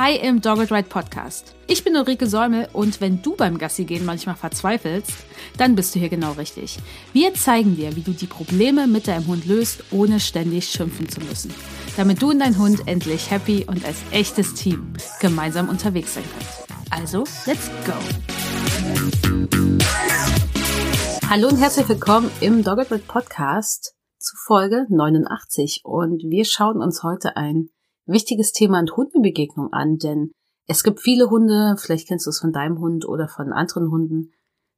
[0.00, 1.56] Hi im Dogged Ride Podcast.
[1.66, 5.10] Ich bin Ulrike Säumel und wenn du beim Gassi gehen manchmal verzweifelst,
[5.56, 6.78] dann bist du hier genau richtig.
[7.12, 11.18] Wir zeigen dir, wie du die Probleme mit deinem Hund löst, ohne ständig schimpfen zu
[11.22, 11.52] müssen.
[11.96, 16.92] Damit du und dein Hund endlich happy und als echtes Team gemeinsam unterwegs sein könnt.
[16.92, 17.94] Also, let's go!
[21.28, 27.02] Hallo und herzlich willkommen im Dogged Ride Podcast zu Folge 89 und wir schauen uns
[27.02, 27.70] heute ein
[28.08, 30.32] wichtiges Thema an Hundebegegnung an, denn
[30.66, 34.32] es gibt viele Hunde, vielleicht kennst du es von deinem Hund oder von anderen Hunden,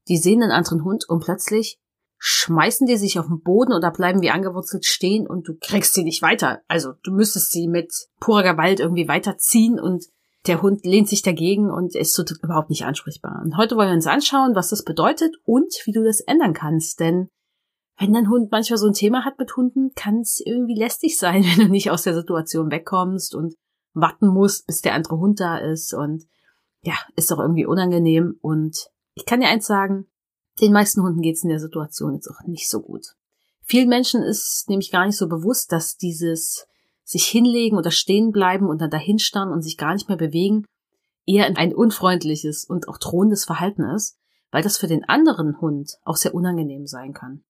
[0.09, 1.79] die sehen einen anderen Hund und plötzlich
[2.19, 6.05] schmeißen die sich auf den Boden oder bleiben wie angewurzelt stehen und du kriegst sie
[6.05, 6.61] nicht weiter.
[6.69, 10.05] Also du müsstest sie mit purer Gewalt irgendwie weiterziehen und
[10.47, 13.41] der Hund lehnt sich dagegen und ist so überhaupt nicht ansprechbar.
[13.43, 17.01] Und heute wollen wir uns anschauen, was das bedeutet und wie du das ändern kannst,
[17.01, 17.29] denn
[18.01, 21.45] wenn dein Hund manchmal so ein Thema hat mit Hunden, kann es irgendwie lästig sein,
[21.45, 23.55] wenn du nicht aus der Situation wegkommst und
[23.93, 25.93] warten musst, bis der andere Hund da ist.
[25.93, 26.25] Und
[26.83, 28.39] ja, ist doch irgendwie unangenehm.
[28.41, 30.07] Und ich kann dir eins sagen,
[30.61, 33.15] den meisten Hunden geht es in der Situation jetzt auch nicht so gut.
[33.63, 36.67] Vielen Menschen ist nämlich gar nicht so bewusst, dass dieses
[37.05, 40.65] sich hinlegen oder stehen bleiben und dann dahinstarren und sich gar nicht mehr bewegen
[41.27, 44.19] eher ein unfreundliches und auch drohendes Verhalten ist,
[44.51, 47.45] weil das für den anderen Hund auch sehr unangenehm sein kann.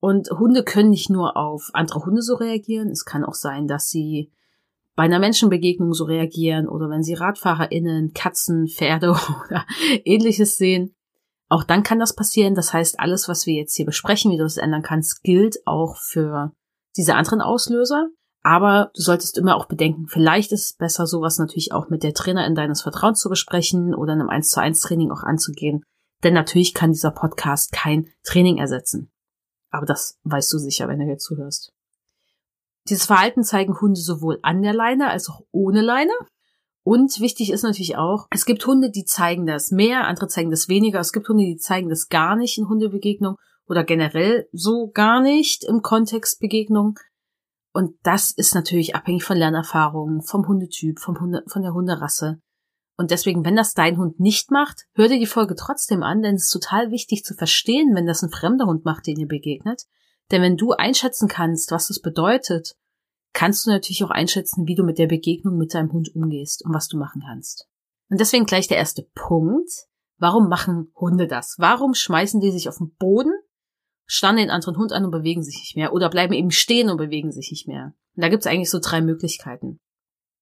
[0.00, 3.90] Und Hunde können nicht nur auf andere Hunde so reagieren, es kann auch sein, dass
[3.90, 4.32] sie
[4.96, 9.10] bei einer Menschenbegegnung so reagieren oder wenn sie RadfahrerInnen, Katzen, Pferde
[9.46, 9.64] oder
[10.04, 10.94] ähnliches sehen.
[11.48, 12.54] Auch dann kann das passieren.
[12.54, 15.96] Das heißt, alles, was wir jetzt hier besprechen, wie du das ändern kannst, gilt auch
[15.96, 16.52] für
[16.96, 18.08] diese anderen Auslöser.
[18.42, 22.14] Aber du solltest immer auch bedenken, vielleicht ist es besser, sowas natürlich auch mit der
[22.14, 25.82] Trainerin deines Vertrauens zu besprechen oder in einem 1 zu 1 Training auch anzugehen.
[26.22, 29.10] Denn natürlich kann dieser Podcast kein Training ersetzen.
[29.70, 31.72] Aber das weißt du sicher, wenn du hier zuhörst.
[32.88, 36.12] Dieses Verhalten zeigen Hunde sowohl an der Leine als auch ohne Leine.
[36.82, 40.68] Und wichtig ist natürlich auch, es gibt Hunde, die zeigen das mehr, andere zeigen das
[40.68, 40.98] weniger.
[40.98, 45.62] Es gibt Hunde, die zeigen das gar nicht in Hundebegegnung oder generell so gar nicht
[45.64, 46.98] im Kontext Begegnung.
[47.72, 52.40] Und das ist natürlich abhängig von Lernerfahrungen, vom Hundetyp, vom Hunde, von der Hunderasse.
[53.00, 56.34] Und deswegen, wenn das dein Hund nicht macht, hör dir die Folge trotzdem an, denn
[56.34, 59.84] es ist total wichtig zu verstehen, wenn das ein fremder Hund macht, den ihr begegnet.
[60.30, 62.76] Denn wenn du einschätzen kannst, was das bedeutet,
[63.32, 66.74] kannst du natürlich auch einschätzen, wie du mit der Begegnung mit deinem Hund umgehst und
[66.74, 67.66] was du machen kannst.
[68.10, 69.70] Und deswegen gleich der erste Punkt.
[70.18, 71.54] Warum machen Hunde das?
[71.58, 73.32] Warum schmeißen die sich auf den Boden,
[74.04, 76.98] starren den anderen Hund an und bewegen sich nicht mehr oder bleiben eben stehen und
[76.98, 77.94] bewegen sich nicht mehr?
[78.14, 79.80] Und da gibt es eigentlich so drei Möglichkeiten.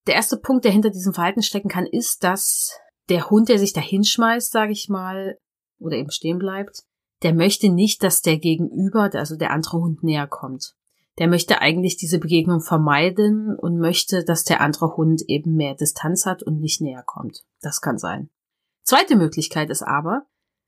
[0.08, 2.80] Der erste Punkt, der hinter diesem Verhalten stecken kann, ist, dass
[3.10, 5.38] der Hund, der sich da hinschmeißt, sage ich mal,
[5.78, 6.84] oder eben stehen bleibt,
[7.22, 10.74] der möchte nicht, dass der Gegenüber, also der andere Hund näher kommt.
[11.18, 16.24] Der möchte eigentlich diese Begegnung vermeiden und möchte, dass der andere Hund eben mehr Distanz
[16.24, 17.44] hat und nicht näher kommt.
[17.60, 18.30] Das kann sein.
[18.84, 20.22] Zweite Möglichkeit ist aber,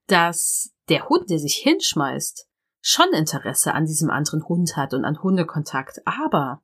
[0.06, 2.46] dass der Hund, der sich hinschmeißt,
[2.82, 6.62] schon Interesse an diesem anderen Hund hat und an Hundekontakt, aber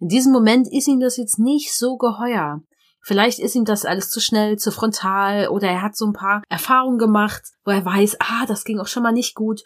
[0.00, 2.62] in diesem Moment ist ihm das jetzt nicht so geheuer.
[3.00, 6.42] Vielleicht ist ihm das alles zu schnell, zu frontal oder er hat so ein paar
[6.48, 9.62] Erfahrungen gemacht, wo er weiß, ah, das ging auch schon mal nicht gut.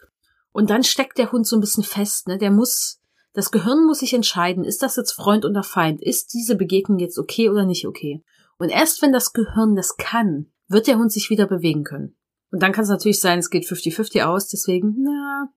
[0.52, 2.38] Und dann steckt der Hund so ein bisschen fest, ne?
[2.38, 3.00] Der muss,
[3.32, 6.02] das Gehirn muss sich entscheiden, ist das jetzt Freund oder Feind?
[6.02, 8.22] Ist diese Begegnung jetzt okay oder nicht okay?
[8.58, 12.14] Und erst wenn das Gehirn das kann, wird der Hund sich wieder bewegen können.
[12.52, 15.48] Und dann kann es natürlich sein, es geht 50-50 aus, deswegen, na,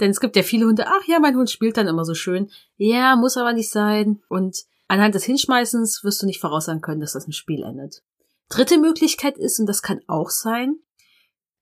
[0.00, 2.50] denn es gibt ja viele Hunde, ach ja, mein Hund spielt dann immer so schön.
[2.76, 4.22] Ja, muss aber nicht sein.
[4.28, 8.02] Und anhand des Hinschmeißens wirst du nicht voraussagen können, dass das im Spiel endet.
[8.48, 10.76] Dritte Möglichkeit ist, und das kann auch sein,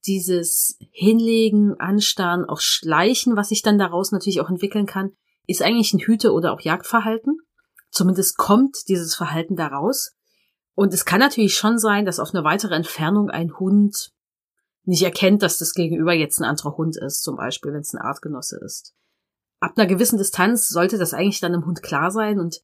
[0.06, 5.12] dieses Hinlegen, Anstarren, auch Schleichen, was sich dann daraus natürlich auch entwickeln kann,
[5.46, 7.38] ist eigentlich ein Hüte- oder auch Jagdverhalten.
[7.90, 10.12] Zumindest kommt dieses Verhalten daraus.
[10.74, 14.12] Und es kann natürlich schon sein, dass auf eine weitere Entfernung ein Hund
[14.86, 18.00] nicht erkennt, dass das Gegenüber jetzt ein anderer Hund ist, zum Beispiel, wenn es ein
[18.00, 18.94] Artgenosse ist.
[19.60, 22.60] Ab einer gewissen Distanz sollte das eigentlich dann dem Hund klar sein und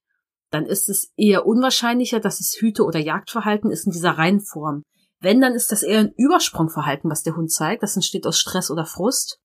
[0.50, 4.82] dann ist es eher unwahrscheinlicher, dass es Hüte- oder Jagdverhalten ist in dieser Reihenform.
[5.18, 7.82] Wenn, dann ist das eher ein Übersprungverhalten, was der Hund zeigt.
[7.82, 9.38] Das entsteht aus Stress oder Frust.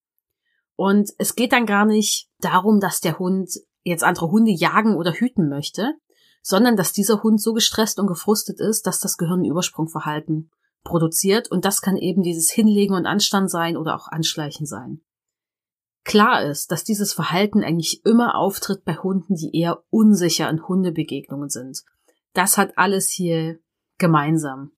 [0.75, 3.52] Und es geht dann gar nicht darum, dass der Hund
[3.84, 5.94] jetzt andere Hunde jagen oder hüten möchte,
[6.42, 10.52] sondern dass dieser Hund so gestresst und gefrustet ist, dass das Gehirn Übersprungverhalten
[10.84, 15.02] produziert und das kann eben dieses Hinlegen und Anstand sein oder auch Anschleichen sein.
[16.04, 21.50] Klar ist, dass dieses Verhalten eigentlich immer auftritt bei Hunden, die eher unsicher in Hundebegegnungen
[21.50, 21.84] sind.
[22.34, 23.60] Das hat alles hier
[23.98, 24.72] gemeinsam.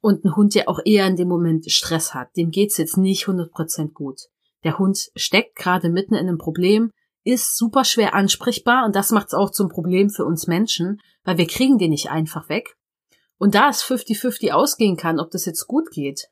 [0.00, 3.24] Und ein Hund, der auch eher in dem Moment Stress hat, dem geht's jetzt nicht
[3.24, 4.28] 100% gut.
[4.64, 6.90] Der Hund steckt gerade mitten in einem Problem,
[7.24, 11.46] ist super schwer ansprechbar und das macht's auch zum Problem für uns Menschen, weil wir
[11.46, 12.77] kriegen den nicht einfach weg.
[13.38, 16.28] Und da es 50-50 ausgehen kann, ob das jetzt gut geht.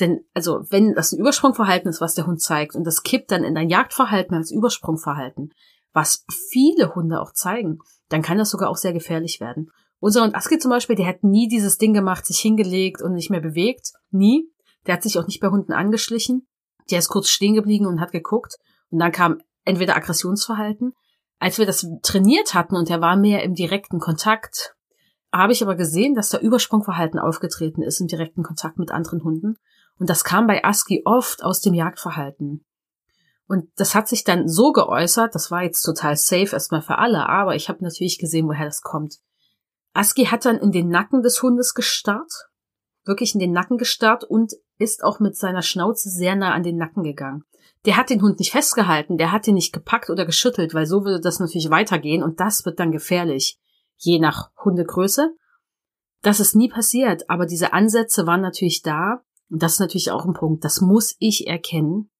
[0.00, 3.44] Denn, also, wenn das ein Übersprungverhalten ist, was der Hund zeigt, und das kippt dann
[3.44, 5.52] in ein Jagdverhalten als Übersprungverhalten,
[5.92, 9.70] was viele Hunde auch zeigen, dann kann das sogar auch sehr gefährlich werden.
[9.98, 13.30] Unser Hund Aski zum Beispiel, der hat nie dieses Ding gemacht, sich hingelegt und nicht
[13.30, 13.92] mehr bewegt.
[14.10, 14.50] Nie.
[14.86, 16.48] Der hat sich auch nicht bei Hunden angeschlichen.
[16.90, 18.56] Der ist kurz stehen geblieben und hat geguckt.
[18.88, 20.94] Und dann kam entweder Aggressionsverhalten.
[21.38, 24.74] Als wir das trainiert hatten und er war mehr im direkten Kontakt,
[25.32, 29.56] habe ich aber gesehen, dass da Übersprungverhalten aufgetreten ist im direkten Kontakt mit anderen Hunden.
[29.98, 32.64] Und das kam bei Aski oft aus dem Jagdverhalten.
[33.46, 37.28] Und das hat sich dann so geäußert, das war jetzt total safe erstmal für alle,
[37.28, 39.16] aber ich habe natürlich gesehen, woher das kommt.
[39.92, 42.32] Aski hat dann in den Nacken des Hundes gestarrt,
[43.04, 46.76] wirklich in den Nacken gestarrt und ist auch mit seiner Schnauze sehr nah an den
[46.76, 47.42] Nacken gegangen.
[47.86, 51.04] Der hat den Hund nicht festgehalten, der hat ihn nicht gepackt oder geschüttelt, weil so
[51.04, 53.58] würde das natürlich weitergehen und das wird dann gefährlich,
[54.00, 55.34] je nach Hundegröße.
[56.22, 60.26] Das ist nie passiert, aber diese Ansätze waren natürlich da und das ist natürlich auch
[60.26, 62.10] ein Punkt, das muss ich erkennen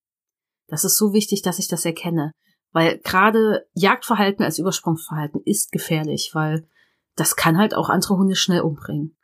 [0.71, 2.31] das ist so wichtig, dass ich das erkenne.
[2.71, 6.65] Weil gerade Jagdverhalten als Übersprungsverhalten ist gefährlich, weil
[7.15, 9.17] das kann halt auch andere Hunde schnell umbringen.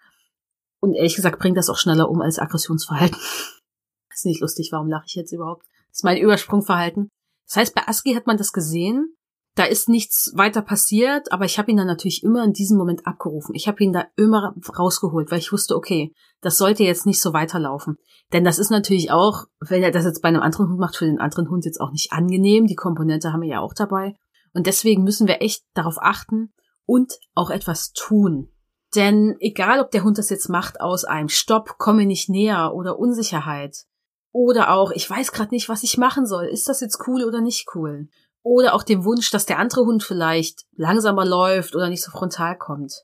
[0.81, 3.17] Und ehrlich gesagt bringt das auch schneller um als Aggressionsverhalten.
[4.13, 5.63] ist nicht lustig, warum lache ich jetzt überhaupt?
[5.89, 7.09] Das ist mein Übersprungverhalten.
[7.47, 9.15] Das heißt, bei Aski hat man das gesehen
[9.57, 13.07] da ist nichts weiter passiert, aber ich habe ihn dann natürlich immer in diesem Moment
[13.07, 13.55] abgerufen.
[13.55, 17.33] Ich habe ihn da immer rausgeholt, weil ich wusste, okay, das sollte jetzt nicht so
[17.33, 17.97] weiterlaufen.
[18.31, 21.05] Denn das ist natürlich auch, wenn er das jetzt bei einem anderen Hund macht, für
[21.05, 22.67] den anderen Hund jetzt auch nicht angenehm.
[22.67, 24.13] Die Komponente haben wir ja auch dabei.
[24.53, 26.53] Und deswegen müssen wir echt darauf achten
[26.85, 28.51] und auch etwas tun.
[28.95, 32.99] Denn egal, ob der Hund das jetzt macht aus einem Stopp, komme nicht näher oder
[32.99, 33.85] Unsicherheit
[34.31, 37.41] oder auch, ich weiß gerade nicht, was ich machen soll, ist das jetzt cool oder
[37.41, 38.07] nicht cool?
[38.49, 42.57] Oder auch dem Wunsch, dass der andere Hund vielleicht langsamer läuft oder nicht so frontal
[42.57, 43.03] kommt.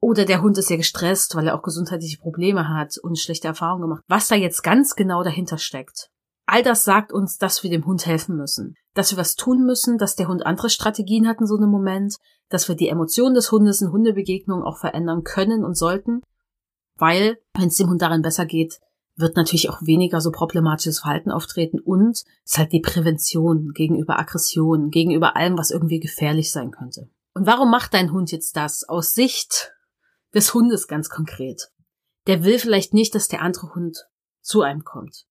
[0.00, 3.82] Oder der Hund ist ja gestresst, weil er auch gesundheitliche Probleme hat und schlechte Erfahrungen
[3.82, 4.02] gemacht.
[4.08, 6.10] Was da jetzt ganz genau dahinter steckt.
[6.46, 8.74] All das sagt uns, dass wir dem Hund helfen müssen.
[8.94, 12.16] Dass wir was tun müssen, dass der Hund andere Strategien hat in so einem Moment,
[12.48, 16.22] dass wir die Emotionen des Hundes in Hundebegegnungen auch verändern können und sollten.
[16.96, 18.80] Weil, wenn es dem Hund darin besser geht,
[19.16, 24.90] wird natürlich auch weniger so problematisches Verhalten auftreten und ist halt die Prävention gegenüber Aggression,
[24.90, 27.10] gegenüber allem, was irgendwie gefährlich sein könnte.
[27.34, 28.88] Und warum macht dein Hund jetzt das?
[28.88, 29.72] Aus Sicht
[30.34, 31.68] des Hundes ganz konkret.
[32.26, 34.06] Der will vielleicht nicht, dass der andere Hund
[34.40, 35.24] zu einem kommt.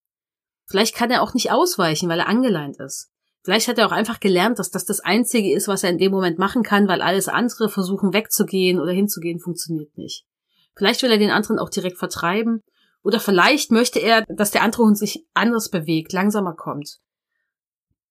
[0.66, 3.10] Vielleicht kann er auch nicht ausweichen, weil er angeleint ist.
[3.44, 6.12] Vielleicht hat er auch einfach gelernt, dass das das Einzige ist, was er in dem
[6.12, 10.25] Moment machen kann, weil alles andere versuchen wegzugehen oder hinzugehen funktioniert nicht.
[10.75, 12.62] Vielleicht will er den anderen auch direkt vertreiben
[13.03, 17.00] oder vielleicht möchte er, dass der andere Hund sich anders bewegt, langsamer kommt.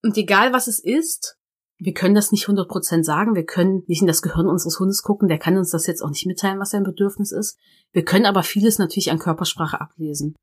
[0.02, 1.36] Und egal was es ist,
[1.78, 5.28] wir können das nicht 100% sagen, wir können nicht in das Gehirn unseres Hundes gucken,
[5.28, 7.58] der kann uns das jetzt auch nicht mitteilen, was sein Bedürfnis ist.
[7.92, 10.34] Wir können aber vieles natürlich an Körpersprache ablesen.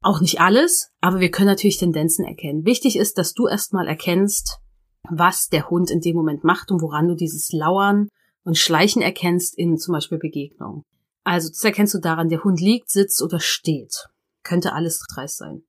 [0.00, 2.64] Auch nicht alles, aber wir können natürlich Tendenzen erkennen.
[2.64, 4.60] Wichtig ist, dass du erstmal erkennst,
[5.08, 8.08] was der Hund in dem Moment macht und woran du dieses Lauern
[8.44, 10.84] und Schleichen erkennst in zum Beispiel Begegnungen.
[11.30, 14.08] Also, das erkennst du daran, der Hund liegt, sitzt oder steht.
[14.42, 15.62] Könnte alles dreist sein.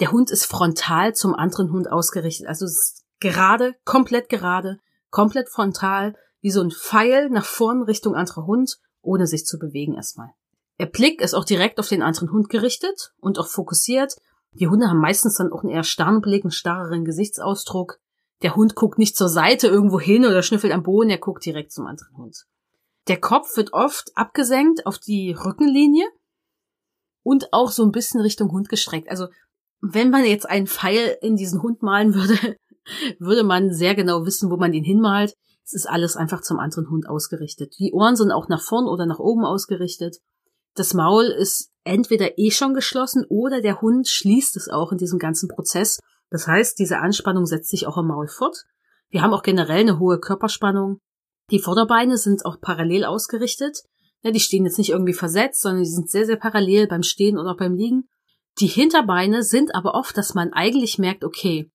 [0.00, 2.46] Der Hund ist frontal zum anderen Hund ausgerichtet.
[2.46, 4.78] Also, es ist gerade, komplett gerade,
[5.10, 9.92] komplett frontal, wie so ein Pfeil nach vorn Richtung anderer Hund, ohne sich zu bewegen
[9.92, 10.30] erstmal.
[10.80, 14.16] Der Blick ist auch direkt auf den anderen Hund gerichtet und auch fokussiert.
[14.52, 18.00] Die Hunde haben meistens dann auch einen eher starren Blick, einen starreren Gesichtsausdruck.
[18.40, 21.72] Der Hund guckt nicht zur Seite irgendwo hin oder schnüffelt am Boden, er guckt direkt
[21.72, 22.46] zum anderen Hund.
[23.08, 26.06] Der Kopf wird oft abgesenkt auf die Rückenlinie
[27.22, 29.10] und auch so ein bisschen Richtung Hund gestreckt.
[29.10, 29.28] Also
[29.80, 32.56] wenn man jetzt einen Pfeil in diesen Hund malen würde,
[33.18, 35.34] würde man sehr genau wissen, wo man ihn hinmalt.
[35.64, 37.74] Es ist alles einfach zum anderen Hund ausgerichtet.
[37.78, 40.18] Die Ohren sind auch nach vorn oder nach oben ausgerichtet.
[40.74, 45.18] Das Maul ist entweder eh schon geschlossen oder der Hund schließt es auch in diesem
[45.18, 46.00] ganzen Prozess.
[46.30, 48.64] Das heißt, diese Anspannung setzt sich auch im Maul fort.
[49.08, 50.98] Wir haben auch generell eine hohe Körperspannung.
[51.50, 53.82] Die Vorderbeine sind auch parallel ausgerichtet.
[54.22, 57.38] Ja, die stehen jetzt nicht irgendwie versetzt, sondern die sind sehr, sehr parallel beim Stehen
[57.38, 58.08] oder beim Liegen.
[58.58, 61.70] Die Hinterbeine sind aber oft, dass man eigentlich merkt, okay,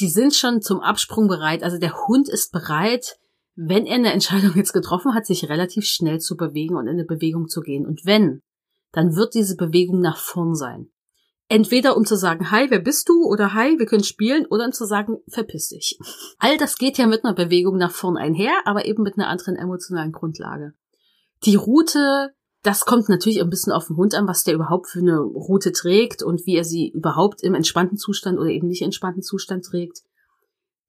[0.00, 1.62] die sind schon zum Absprung bereit.
[1.62, 3.16] Also der Hund ist bereit,
[3.54, 7.04] wenn er eine Entscheidung jetzt getroffen hat, sich relativ schnell zu bewegen und in eine
[7.04, 7.86] Bewegung zu gehen.
[7.86, 8.42] Und wenn,
[8.92, 10.90] dann wird diese Bewegung nach vorn sein.
[11.48, 13.24] Entweder um zu sagen, hi, wer bist du?
[13.24, 14.46] Oder hi, wir können spielen.
[14.46, 15.98] Oder um zu sagen, verpiss dich.
[16.38, 19.56] All das geht ja mit einer Bewegung nach vorn einher, aber eben mit einer anderen
[19.56, 20.74] emotionalen Grundlage.
[21.44, 24.98] Die Route, das kommt natürlich ein bisschen auf den Hund an, was der überhaupt für
[24.98, 29.22] eine Route trägt und wie er sie überhaupt im entspannten Zustand oder eben nicht entspannten
[29.22, 30.02] Zustand trägt.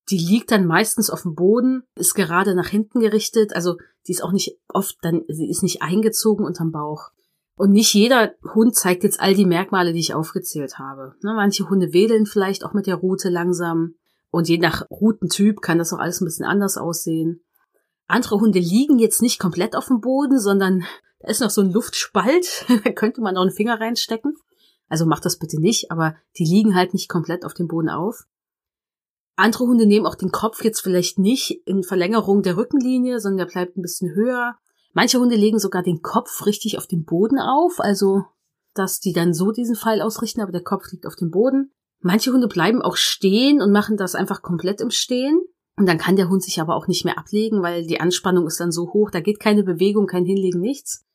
[0.09, 3.75] Die liegt dann meistens auf dem Boden, ist gerade nach hinten gerichtet, also
[4.07, 7.11] die ist auch nicht oft dann, sie ist nicht eingezogen unterm Bauch.
[7.57, 11.15] Und nicht jeder Hund zeigt jetzt all die Merkmale, die ich aufgezählt habe.
[11.23, 13.95] Ne, manche Hunde wedeln vielleicht auch mit der Rute langsam.
[14.29, 17.41] Und je nach Routentyp kann das auch alles ein bisschen anders aussehen.
[18.05, 20.85] Andere Hunde liegen jetzt nicht komplett auf dem Boden, sondern
[21.19, 22.65] da ist noch so ein Luftspalt.
[22.83, 24.35] da könnte man noch einen Finger reinstecken.
[24.87, 28.27] Also macht das bitte nicht, aber die liegen halt nicht komplett auf dem Boden auf.
[29.35, 33.51] Andere Hunde nehmen auch den Kopf jetzt vielleicht nicht in Verlängerung der Rückenlinie, sondern der
[33.51, 34.57] bleibt ein bisschen höher.
[34.97, 38.23] Manche Hunde legen sogar den Kopf richtig auf dem Boden auf, also
[38.73, 41.71] dass die dann so diesen Pfeil ausrichten, aber der Kopf liegt auf dem Boden.
[41.99, 45.39] Manche Hunde bleiben auch stehen und machen das einfach komplett im Stehen.
[45.75, 48.59] Und dann kann der Hund sich aber auch nicht mehr ablegen, weil die Anspannung ist
[48.59, 51.05] dann so hoch, da geht keine Bewegung, kein Hinlegen, nichts.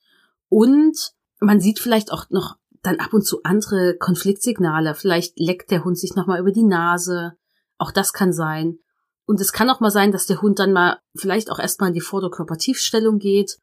[0.48, 0.96] Und
[1.40, 4.94] man sieht vielleicht auch noch dann ab und zu andere Konfliktsignale.
[4.94, 7.32] Vielleicht leckt der Hund sich nochmal über die Nase.
[7.78, 8.78] Auch das kann sein.
[9.26, 11.94] Und es kann auch mal sein, dass der Hund dann mal vielleicht auch erstmal in
[11.94, 13.58] die Vorderkörpertiefstellung geht.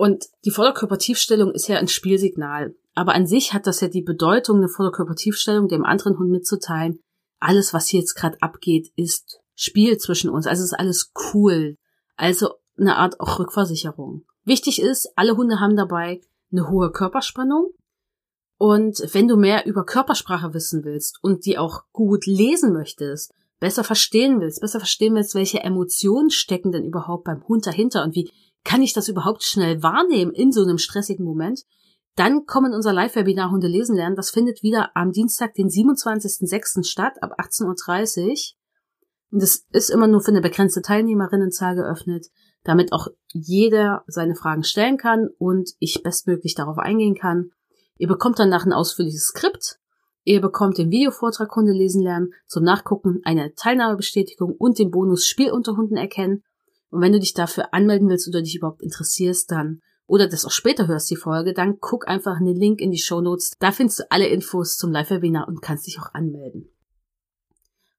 [0.00, 2.74] Und die Vorderkörpertiefstellung ist ja ein Spielsignal.
[2.94, 7.00] Aber an sich hat das ja die Bedeutung, eine Vorderkörpertiefstellung dem anderen Hund mitzuteilen.
[7.38, 10.46] Alles, was hier jetzt gerade abgeht, ist Spiel zwischen uns.
[10.46, 11.76] Also ist alles cool.
[12.16, 14.24] Also eine Art auch Rückversicherung.
[14.42, 17.68] Wichtig ist, alle Hunde haben dabei eine hohe Körperspannung.
[18.56, 23.84] Und wenn du mehr über Körpersprache wissen willst und die auch gut lesen möchtest, besser
[23.84, 28.30] verstehen willst, besser verstehen willst, welche Emotionen stecken denn überhaupt beim Hund dahinter und wie
[28.64, 31.62] kann ich das überhaupt schnell wahrnehmen in so einem stressigen Moment,
[32.16, 34.16] dann kommen unser Live-Webinar Hunde lesen lernen.
[34.16, 36.84] Das findet wieder am Dienstag, den 27.06.
[36.84, 38.34] statt, ab 18.30 Uhr.
[39.32, 42.26] Und es ist immer nur für eine begrenzte Teilnehmerinnenzahl geöffnet
[42.64, 47.50] damit auch jeder seine Fragen stellen kann und ich bestmöglich darauf eingehen kann.
[47.96, 49.78] Ihr bekommt danach ein ausführliches Skript.
[50.24, 55.50] Ihr bekommt den Videovortrag Hunde lesen lernen, zum Nachgucken eine Teilnahmebestätigung und den Bonus Spiel
[55.50, 56.42] unter Hunden erkennen.
[56.90, 60.50] Und wenn du dich dafür anmelden willst oder dich überhaupt interessierst, dann oder das auch
[60.50, 63.52] später hörst, die Folge, dann guck einfach in den Link in die Show Notes.
[63.60, 66.68] Da findest du alle Infos zum Live-Webinar und kannst dich auch anmelden.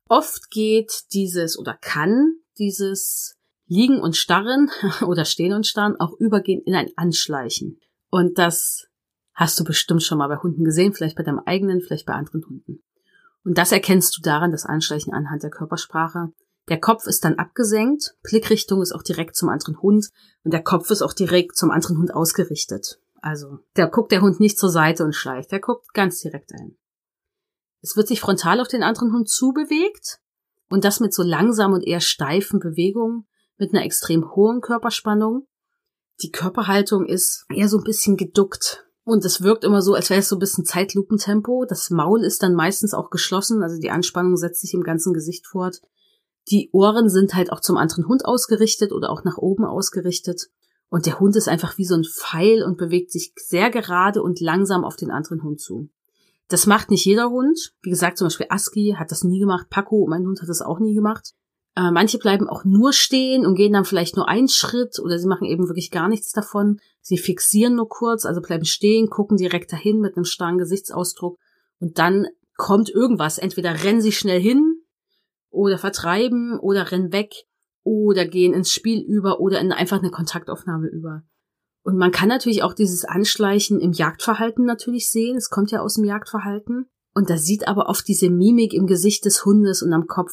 [0.10, 4.70] Oft geht dieses oder kann dieses Liegen und Starren
[5.08, 7.80] oder Stehen und Starren auch übergehen in ein Anschleichen.
[8.10, 8.88] Und das
[9.34, 12.46] hast du bestimmt schon mal bei Hunden gesehen, vielleicht bei deinem eigenen, vielleicht bei anderen
[12.46, 12.84] Hunden.
[13.46, 16.34] Und das erkennst du daran, das Anschleichen anhand der Körpersprache.
[16.70, 20.10] Der Kopf ist dann abgesenkt, Blickrichtung ist auch direkt zum anderen Hund
[20.44, 23.00] und der Kopf ist auch direkt zum anderen Hund ausgerichtet.
[23.22, 26.78] Also, der guckt der Hund nicht zur Seite und schleicht, der guckt ganz direkt ein.
[27.82, 30.20] Es wird sich frontal auf den anderen Hund zubewegt
[30.70, 33.28] und das mit so langsamen und eher steifen Bewegungen,
[33.58, 35.48] mit einer extrem hohen Körperspannung.
[36.22, 38.86] Die Körperhaltung ist eher so ein bisschen geduckt.
[39.04, 41.66] Und es wirkt immer so, als wäre es so ein bisschen Zeitlupentempo.
[41.68, 45.48] Das Maul ist dann meistens auch geschlossen, also die Anspannung setzt sich im ganzen Gesicht
[45.48, 45.82] fort.
[46.50, 50.48] Die Ohren sind halt auch zum anderen Hund ausgerichtet oder auch nach oben ausgerichtet.
[50.90, 54.40] Und der Hund ist einfach wie so ein Pfeil und bewegt sich sehr gerade und
[54.40, 55.90] langsam auf den anderen Hund zu.
[56.50, 57.74] Das macht nicht jeder Hund.
[57.82, 59.68] Wie gesagt, zum Beispiel Aski hat das nie gemacht.
[59.70, 61.34] Paco, mein Hund, hat das auch nie gemacht.
[61.78, 65.28] Äh, manche bleiben auch nur stehen und gehen dann vielleicht nur einen Schritt oder sie
[65.28, 66.82] machen eben wirklich gar nichts davon.
[67.00, 71.40] Sie fixieren nur kurz, also bleiben stehen, gucken direkt dahin mit einem starren Gesichtsausdruck
[71.80, 73.38] und dann kommt irgendwas.
[73.38, 74.71] Entweder rennen sie schnell hin
[75.62, 77.34] oder vertreiben oder rennen weg
[77.84, 81.24] oder gehen ins Spiel über oder in einfach eine Kontaktaufnahme über.
[81.84, 85.38] Und man kann natürlich auch dieses Anschleichen im Jagdverhalten natürlich sehen.
[85.38, 86.86] Es kommt ja aus dem Jagdverhalten.
[87.14, 90.32] Und da sieht aber oft diese Mimik im Gesicht des Hundes und am Kopf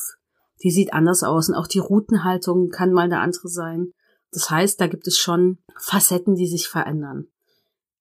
[0.62, 3.92] die sieht anders aus und auch die Routenhaltung kann mal eine andere sein.
[4.32, 7.28] Das heißt, da gibt es schon Facetten, die sich verändern.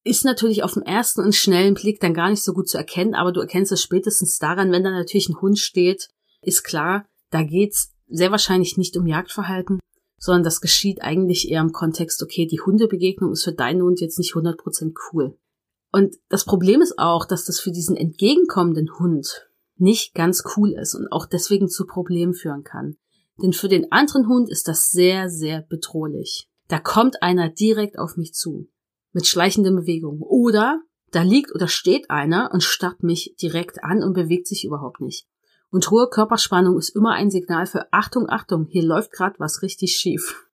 [0.03, 3.13] Ist natürlich auf den ersten und schnellen Blick dann gar nicht so gut zu erkennen,
[3.13, 6.09] aber du erkennst es spätestens daran, wenn da natürlich ein Hund steht,
[6.41, 9.79] ist klar, da geht's sehr wahrscheinlich nicht um Jagdverhalten,
[10.19, 14.17] sondern das geschieht eigentlich eher im Kontext, okay, die Hundebegegnung ist für deinen Hund jetzt
[14.17, 15.37] nicht 100% cool.
[15.91, 20.95] Und das Problem ist auch, dass das für diesen entgegenkommenden Hund nicht ganz cool ist
[20.95, 22.97] und auch deswegen zu Problemen führen kann.
[23.41, 26.49] Denn für den anderen Hund ist das sehr, sehr bedrohlich.
[26.67, 28.69] Da kommt einer direkt auf mich zu.
[29.13, 30.21] Mit schleichenden Bewegungen.
[30.21, 30.81] Oder
[31.11, 35.27] da liegt oder steht einer und starrt mich direkt an und bewegt sich überhaupt nicht.
[35.69, 39.97] Und hohe Körperspannung ist immer ein Signal für Achtung, Achtung, hier läuft gerade was richtig
[39.97, 40.47] schief.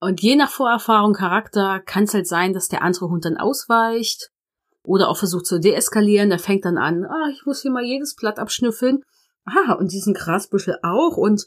[0.00, 4.30] Und je nach Vorerfahrung, Charakter kann es halt sein, dass der andere Hund dann ausweicht
[4.82, 6.30] oder auch versucht zu deeskalieren.
[6.30, 9.02] Der fängt dann an, ah, ich muss hier mal jedes Blatt abschnüffeln.
[9.44, 11.16] Ah, und diesen Grasbüschel auch.
[11.18, 11.46] Und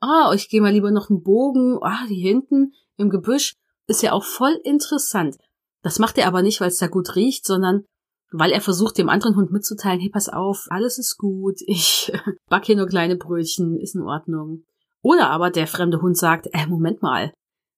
[0.00, 1.78] ah, ich gehe mal lieber noch einen Bogen.
[1.82, 3.56] Ah, die hinten im Gebüsch
[3.86, 5.36] ist ja auch voll interessant.
[5.82, 7.84] Das macht er aber nicht, weil es da gut riecht, sondern
[8.32, 12.12] weil er versucht, dem anderen Hund mitzuteilen, hey, pass auf, alles ist gut, ich
[12.48, 14.64] back hier nur kleine Brötchen, ist in Ordnung.
[15.02, 17.32] Oder aber der fremde Hund sagt, äh, Moment mal,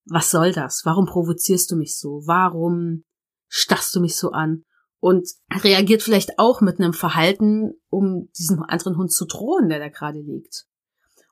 [0.09, 0.83] was soll das?
[0.85, 2.23] Warum provozierst du mich so?
[2.25, 3.03] Warum
[3.49, 4.63] stachst du mich so an?
[5.01, 9.89] und reagiert vielleicht auch mit einem Verhalten, um diesem anderen Hund zu drohen, der da
[9.89, 10.65] gerade liegt.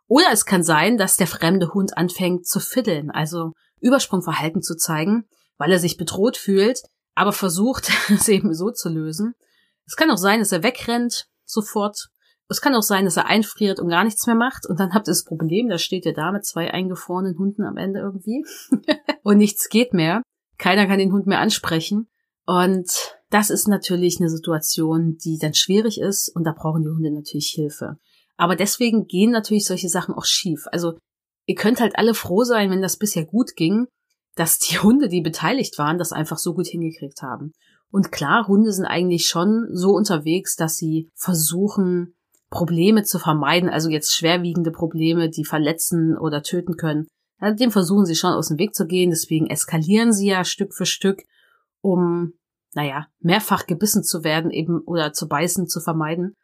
[0.07, 5.25] Oder es kann sein, dass der fremde Hund anfängt zu fiddeln, also Übersprungverhalten zu zeigen,
[5.57, 6.83] weil er sich bedroht fühlt,
[7.15, 9.35] aber versucht, es eben so zu lösen.
[9.87, 12.09] Es kann auch sein, dass er wegrennt, sofort.
[12.49, 14.67] Es kann auch sein, dass er einfriert und gar nichts mehr macht.
[14.67, 17.77] Und dann habt ihr das Problem, da steht ihr da mit zwei eingefrorenen Hunden am
[17.77, 18.45] Ende irgendwie.
[19.23, 20.23] und nichts geht mehr.
[20.59, 22.09] Keiner kann den Hund mehr ansprechen.
[22.47, 22.91] Und
[23.31, 26.29] das ist natürlich eine Situation, die dann schwierig ist.
[26.35, 27.99] Und da brauchen die Hunde natürlich Hilfe.
[28.37, 30.67] Aber deswegen gehen natürlich solche Sachen auch schief.
[30.71, 30.99] Also
[31.47, 33.87] ihr könnt halt alle froh sein, wenn das bisher gut ging,
[34.35, 37.53] dass die Hunde, die beteiligt waren, das einfach so gut hingekriegt haben.
[37.91, 42.15] Und klar, Hunde sind eigentlich schon so unterwegs, dass sie versuchen,
[42.51, 47.07] Probleme zu vermeiden, also jetzt schwerwiegende Probleme, die verletzen oder töten können.
[47.41, 50.87] Dem versuchen sie schon aus dem Weg zu gehen, deswegen eskalieren sie ja Stück für
[50.87, 51.25] Stück,
[51.83, 52.35] um,
[52.75, 56.35] naja, mehrfach gebissen zu werden eben oder zu beißen zu vermeiden.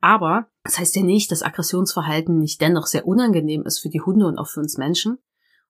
[0.00, 4.26] Aber das heißt ja nicht, dass Aggressionsverhalten nicht dennoch sehr unangenehm ist für die Hunde
[4.26, 5.18] und auch für uns Menschen.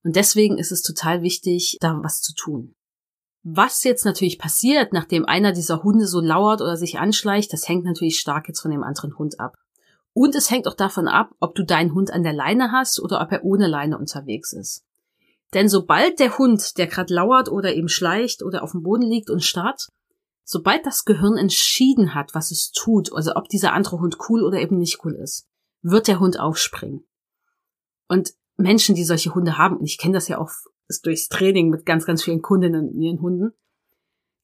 [0.05, 2.75] Und deswegen ist es total wichtig, da was zu tun.
[3.43, 7.85] Was jetzt natürlich passiert, nachdem einer dieser Hunde so lauert oder sich anschleicht, das hängt
[7.85, 9.57] natürlich stark jetzt von dem anderen Hund ab.
[10.13, 13.21] Und es hängt auch davon ab, ob du deinen Hund an der Leine hast oder
[13.21, 14.85] ob er ohne Leine unterwegs ist.
[15.55, 19.31] Denn sobald der Hund, der gerade lauert oder eben schleicht oder auf dem Boden liegt
[19.31, 19.89] und starrt,
[20.45, 24.59] Sobald das Gehirn entschieden hat, was es tut, also ob dieser andere Hund cool oder
[24.59, 25.49] eben nicht cool ist,
[25.81, 27.07] wird der Hund aufspringen.
[28.09, 30.51] Und Menschen, die solche Hunde haben, und ich kenne das ja auch
[31.03, 33.53] durchs Training mit ganz, ganz vielen Kundinnen und ihren Hunden,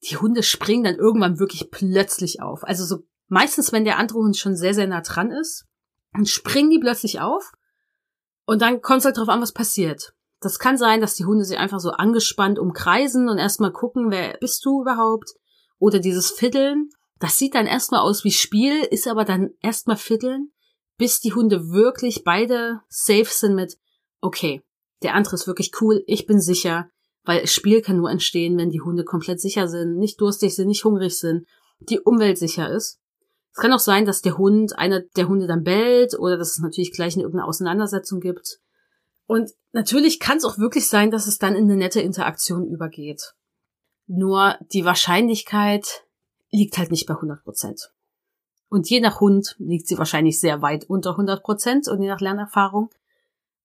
[0.09, 2.63] die Hunde springen dann irgendwann wirklich plötzlich auf.
[2.63, 5.65] Also so meistens, wenn der andere Hund schon sehr, sehr nah dran ist,
[6.13, 7.51] dann springen die plötzlich auf
[8.45, 10.13] und dann kommt es halt drauf an, was passiert.
[10.39, 14.37] Das kann sein, dass die Hunde sich einfach so angespannt umkreisen und erstmal gucken, wer
[14.39, 15.29] bist du überhaupt?
[15.77, 16.89] Oder dieses Fiddeln,
[17.19, 20.51] das sieht dann erstmal aus wie Spiel, ist aber dann erstmal Fiddeln,
[20.97, 23.77] bis die Hunde wirklich beide safe sind mit,
[24.21, 24.61] okay,
[25.03, 26.89] der andere ist wirklich cool, ich bin sicher,
[27.23, 30.85] weil Spiel kann nur entstehen, wenn die Hunde komplett sicher sind, nicht durstig sind, nicht
[30.85, 31.47] hungrig sind,
[31.79, 32.99] die Umwelt sicher ist.
[33.53, 36.59] Es kann auch sein, dass der Hund, einer der Hunde dann bellt oder dass es
[36.59, 38.59] natürlich gleich eine irgendeine Auseinandersetzung gibt.
[39.27, 43.33] Und natürlich kann es auch wirklich sein, dass es dann in eine nette Interaktion übergeht.
[44.07, 46.05] Nur die Wahrscheinlichkeit
[46.49, 47.91] liegt halt nicht bei 100 Prozent.
[48.69, 52.21] Und je nach Hund liegt sie wahrscheinlich sehr weit unter 100 Prozent und je nach
[52.21, 52.89] Lernerfahrung.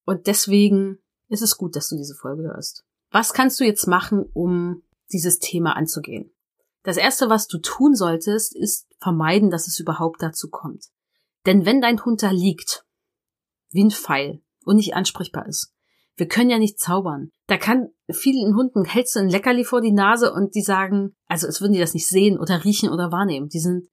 [0.07, 2.85] Und deswegen ist es gut, dass du diese Folge hörst.
[3.11, 6.33] Was kannst du jetzt machen, um dieses Thema anzugehen?
[6.83, 10.87] Das erste, was du tun solltest, ist vermeiden, dass es überhaupt dazu kommt.
[11.45, 12.87] Denn wenn dein Hund da liegt,
[13.71, 15.73] wie ein Pfeil und nicht ansprechbar ist,
[16.16, 17.31] wir können ja nicht zaubern.
[17.47, 21.47] Da kann vielen Hunden hältst du ein Leckerli vor die Nase und die sagen, also
[21.47, 23.49] es würden die das nicht sehen oder riechen oder wahrnehmen.
[23.49, 23.88] Die sind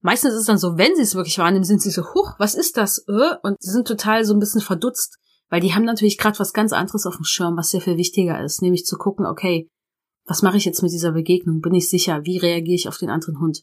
[0.00, 2.54] meistens ist es dann so, wenn sie es wirklich wahrnehmen, sind sie so, huch, was
[2.54, 3.06] ist das?
[3.08, 3.36] Äh?
[3.42, 5.18] Und sie sind total so ein bisschen verdutzt,
[5.52, 8.42] weil die haben natürlich gerade was ganz anderes auf dem Schirm, was sehr viel wichtiger
[8.42, 9.68] ist, nämlich zu gucken, okay,
[10.24, 11.60] was mache ich jetzt mit dieser Begegnung?
[11.60, 12.24] Bin ich sicher?
[12.24, 13.62] Wie reagiere ich auf den anderen Hund?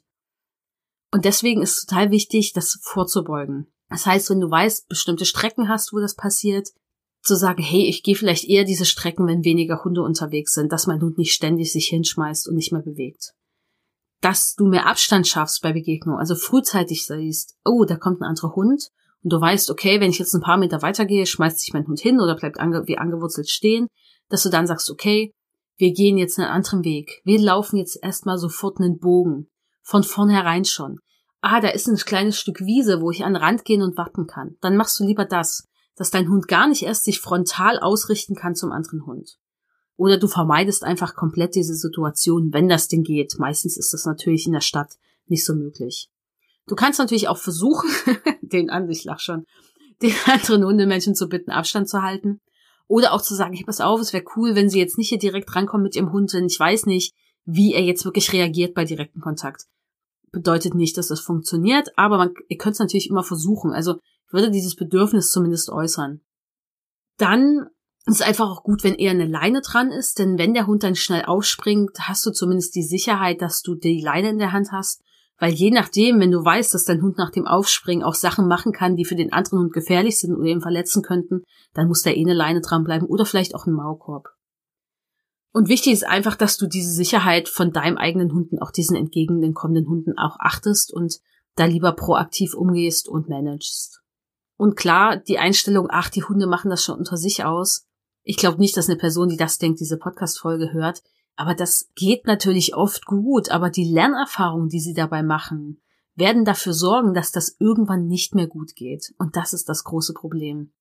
[1.12, 3.73] Und deswegen ist es total wichtig, das vorzubeugen.
[3.89, 6.69] Das heißt, wenn du weißt, bestimmte Strecken hast, wo das passiert,
[7.23, 10.86] zu sagen, hey, ich gehe vielleicht eher diese Strecken, wenn weniger Hunde unterwegs sind, dass
[10.86, 13.34] mein Hund nicht ständig sich hinschmeißt und nicht mehr bewegt.
[14.21, 18.56] Dass du mehr Abstand schaffst bei Begegnung, also frühzeitig siehst, oh, da kommt ein anderer
[18.56, 18.91] Hund
[19.23, 21.99] und du weißt, okay, wenn ich jetzt ein paar Meter weitergehe, schmeißt sich mein Hund
[21.99, 23.88] hin oder bleibt ange wie angewurzelt stehen,
[24.29, 25.34] dass du dann sagst, okay,
[25.77, 27.21] wir gehen jetzt einen anderen Weg.
[27.23, 29.49] Wir laufen jetzt erstmal sofort einen Bogen.
[29.82, 30.99] Von vornherein schon.
[31.41, 34.27] Ah, da ist ein kleines Stück Wiese, wo ich an den Rand gehen und warten
[34.27, 34.58] kann.
[34.62, 38.55] Dann machst du lieber das dass dein Hund gar nicht erst sich frontal ausrichten kann
[38.55, 39.38] zum anderen Hund.
[39.97, 43.36] Oder du vermeidest einfach komplett diese Situation, wenn das denn geht.
[43.38, 44.93] Meistens ist das natürlich in der Stadt
[45.27, 46.10] nicht so möglich.
[46.69, 47.89] Du kannst natürlich auch versuchen,
[48.41, 49.45] den an, ich lach schon,
[50.03, 52.39] den anderen Hundemenschen zu bitten, Abstand zu halten.
[52.88, 55.19] Oder auch zu sagen, hey, pass auf, es wäre cool, wenn sie jetzt nicht hier
[55.19, 57.13] direkt rankommen mit ihrem Hund, denn ich weiß nicht,
[57.45, 59.65] wie er jetzt wirklich reagiert bei direktem Kontakt.
[60.32, 63.73] Bedeutet nicht, dass das funktioniert, aber man, ihr könnt es natürlich immer versuchen.
[63.73, 63.95] Also
[64.29, 66.21] würde dieses Bedürfnis zumindest äußern.
[67.17, 67.67] Dann
[68.05, 70.84] ist es einfach auch gut, wenn eher eine Leine dran ist, denn wenn der Hund
[70.84, 74.71] dann schnell aufspringt, hast du zumindest die Sicherheit, dass du die Leine in der Hand
[74.71, 75.01] hast,
[75.39, 78.73] weil je nachdem, wenn du weißt, dass dein Hund nach dem Aufspringen auch Sachen machen
[78.73, 82.10] kann, die für den anderen Hund gefährlich sind oder ihn verletzen könnten, dann muss da
[82.10, 84.30] eh eine Leine dranbleiben oder vielleicht auch ein Maulkorb.
[85.52, 89.54] Und wichtig ist einfach, dass du diese Sicherheit von deinem eigenen Hunden, auch diesen entgegen
[89.54, 91.19] kommenden Hunden auch achtest und
[91.56, 94.02] da lieber proaktiv umgehst und managst.
[94.58, 97.86] Und klar, die Einstellung, ach, die Hunde machen das schon unter sich aus.
[98.23, 101.02] Ich glaube nicht, dass eine Person, die das denkt, diese Podcast-Folge hört.
[101.39, 105.80] Aber das geht natürlich oft gut, aber die Lernerfahrungen, die sie dabei machen,
[106.13, 109.13] werden dafür sorgen, dass das irgendwann nicht mehr gut geht.
[109.17, 110.73] Und das ist das große Problem.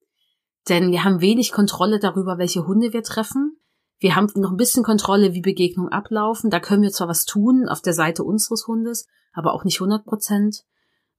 [0.68, 3.56] Denn wir haben wenig Kontrolle darüber, welche Hunde wir treffen.
[4.00, 6.50] Wir haben noch ein bisschen Kontrolle, wie Begegnungen ablaufen.
[6.50, 10.04] Da können wir zwar was tun auf der Seite unseres Hundes, aber auch nicht 100
[10.04, 10.64] Prozent.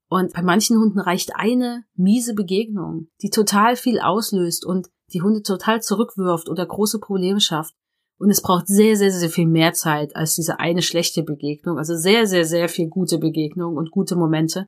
[0.09, 5.43] Und bei manchen Hunden reicht eine miese Begegnung, die total viel auslöst und die Hunde
[5.43, 7.73] total zurückwirft oder große Probleme schafft.
[8.19, 11.77] Und es braucht sehr, sehr, sehr viel mehr Zeit als diese eine schlechte Begegnung.
[11.77, 14.67] Also sehr, sehr, sehr viel gute Begegnungen und gute Momente,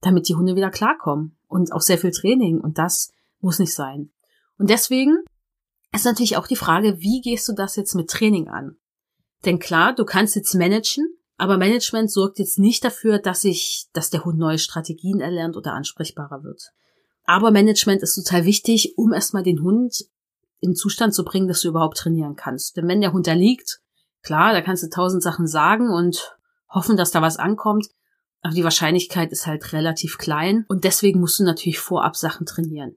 [0.00, 1.36] damit die Hunde wieder klarkommen.
[1.48, 2.60] Und auch sehr viel Training.
[2.60, 3.10] Und das
[3.40, 4.12] muss nicht sein.
[4.56, 5.18] Und deswegen
[5.92, 8.76] ist natürlich auch die Frage, wie gehst du das jetzt mit Training an?
[9.44, 11.04] Denn klar, du kannst jetzt managen,
[11.36, 15.72] aber Management sorgt jetzt nicht dafür, dass ich, dass der Hund neue Strategien erlernt oder
[15.72, 16.70] ansprechbarer wird.
[17.24, 20.04] Aber Management ist total wichtig, um erstmal den Hund
[20.62, 22.78] in Zustand zu bringen, dass du überhaupt trainieren kannst.
[22.78, 23.80] Denn wenn der Hund da liegt,
[24.22, 26.38] klar, da kannst du tausend Sachen sagen und
[26.70, 27.88] hoffen, dass da was ankommt,
[28.40, 32.96] aber die Wahrscheinlichkeit ist halt relativ klein und deswegen musst du natürlich vorab Sachen trainieren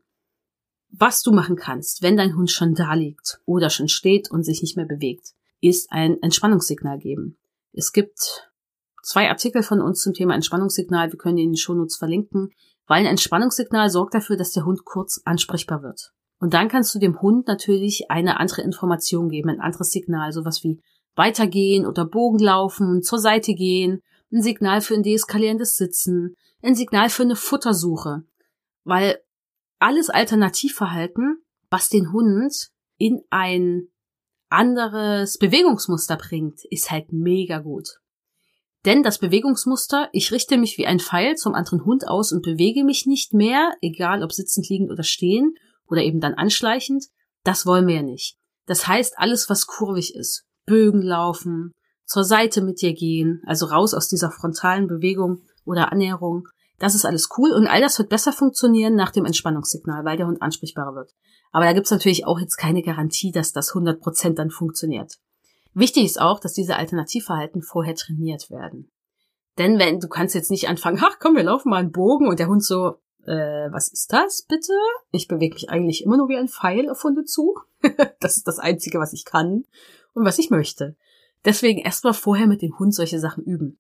[1.00, 4.62] was du machen kannst, wenn dein Hund schon da liegt oder schon steht und sich
[4.62, 7.38] nicht mehr bewegt, ist ein Entspannungssignal geben.
[7.74, 8.50] Es gibt
[9.04, 11.12] zwei Artikel von uns zum Thema Entspannungssignal.
[11.12, 12.52] Wir können die in den Shownotes verlinken,
[12.88, 16.14] weil ein Entspannungssignal sorgt dafür, dass der Hund kurz ansprechbar wird.
[16.40, 20.64] Und dann kannst du dem Hund natürlich eine andere Information geben, ein anderes Signal, sowas
[20.64, 20.82] wie
[21.16, 27.10] weitergehen oder Bogen laufen, zur Seite gehen, ein Signal für ein deeskalierendes Sitzen, ein Signal
[27.10, 28.24] für eine Futtersuche.
[28.84, 29.20] Weil
[29.80, 33.88] alles Alternativverhalten, was den Hund in ein
[34.50, 38.00] anderes Bewegungsmuster bringt, ist halt mega gut.
[38.86, 42.84] Denn das Bewegungsmuster, ich richte mich wie ein Pfeil zum anderen Hund aus und bewege
[42.84, 45.56] mich nicht mehr, egal ob sitzend, liegend oder stehen
[45.88, 47.06] oder eben dann anschleichend,
[47.44, 48.38] das wollen wir ja nicht.
[48.66, 51.72] Das heißt, alles, was kurvig ist, Bögen laufen,
[52.06, 57.06] zur Seite mit dir gehen, also raus aus dieser frontalen Bewegung oder Annäherung, das ist
[57.06, 60.94] alles cool und all das wird besser funktionieren nach dem Entspannungssignal, weil der Hund ansprechbarer
[60.96, 61.12] wird.
[61.52, 65.14] Aber da gibt's natürlich auch jetzt keine Garantie, dass das 100% dann funktioniert.
[65.74, 68.92] Wichtig ist auch, dass diese Alternativverhalten vorher trainiert werden.
[69.58, 72.40] Denn wenn du kannst jetzt nicht anfangen, ach komm, wir laufen mal einen Bogen und
[72.40, 74.74] der Hund so, äh, was ist das bitte?
[75.12, 77.56] Ich bewege mich eigentlich immer nur wie ein Pfeil auf Hunde zu.
[78.20, 79.66] das ist das Einzige, was ich kann
[80.14, 80.96] und was ich möchte.
[81.44, 83.80] Deswegen erstmal vorher mit dem Hund solche Sachen üben.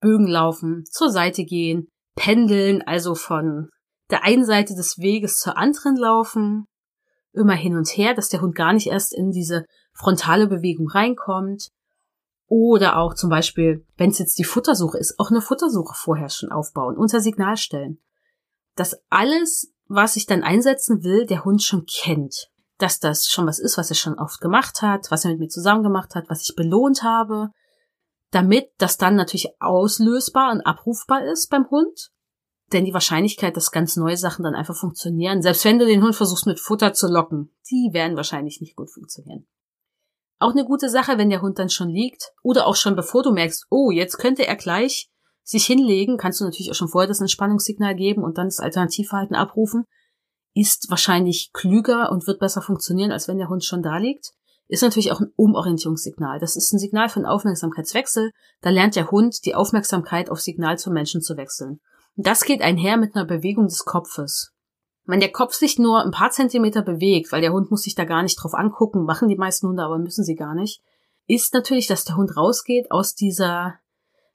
[0.00, 3.70] Bögen laufen, zur Seite gehen, pendeln, also von
[4.10, 6.66] der einen Seite des Weges zur anderen laufen,
[7.32, 11.70] immer hin und her, dass der Hund gar nicht erst in diese frontale Bewegung reinkommt.
[12.46, 16.52] Oder auch zum Beispiel, wenn es jetzt die Futtersuche ist, auch eine Futtersuche vorher schon
[16.52, 17.98] aufbauen, unter Signal stellen.
[18.76, 22.48] Dass alles, was ich dann einsetzen will, der Hund schon kennt.
[22.78, 25.48] Dass das schon was ist, was er schon oft gemacht hat, was er mit mir
[25.48, 27.50] zusammen gemacht hat, was ich belohnt habe,
[28.30, 32.10] damit das dann natürlich auslösbar und abrufbar ist beim Hund.
[32.72, 36.16] Denn die Wahrscheinlichkeit, dass ganz neue Sachen dann einfach funktionieren, selbst wenn du den Hund
[36.16, 39.46] versuchst mit Futter zu locken, die werden wahrscheinlich nicht gut funktionieren.
[40.40, 43.32] Auch eine gute Sache, wenn der Hund dann schon liegt oder auch schon bevor du
[43.32, 45.08] merkst, oh, jetzt könnte er gleich
[45.44, 49.36] sich hinlegen, kannst du natürlich auch schon vorher das Entspannungssignal geben und dann das Alternativverhalten
[49.36, 49.84] abrufen,
[50.54, 54.32] ist wahrscheinlich klüger und wird besser funktionieren, als wenn der Hund schon da liegt
[54.66, 56.38] ist natürlich auch ein Umorientierungssignal.
[56.38, 58.30] Das ist ein Signal für einen Aufmerksamkeitswechsel.
[58.60, 61.80] Da lernt der Hund die Aufmerksamkeit auf Signal zum Menschen zu wechseln.
[62.16, 64.52] Und das geht einher mit einer Bewegung des Kopfes.
[65.04, 68.04] Wenn der Kopf sich nur ein paar Zentimeter bewegt, weil der Hund muss sich da
[68.04, 70.80] gar nicht drauf angucken, machen die meisten Hunde, aber müssen sie gar nicht,
[71.26, 73.74] ist natürlich, dass der Hund rausgeht aus dieser